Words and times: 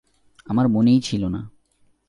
আমার 0.45 0.67
মনেই 0.67 1.01
ছিল 1.01 1.27
না। 1.27 1.49